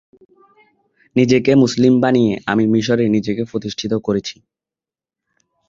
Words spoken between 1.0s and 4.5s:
নিজেকে মুসলিম বানিয়ে আমি মিশরে নিজেকে প্রতিষ্ঠিত করেছি।